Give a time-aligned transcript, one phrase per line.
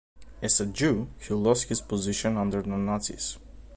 [0.41, 3.37] As a Jew, he lost his position under the Nazis.